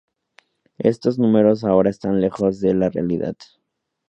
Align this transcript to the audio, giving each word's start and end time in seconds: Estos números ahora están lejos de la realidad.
Estos 0.79 1.19
números 1.19 1.63
ahora 1.63 1.91
están 1.91 2.21
lejos 2.21 2.59
de 2.59 2.73
la 2.73 2.89
realidad. 2.89 3.35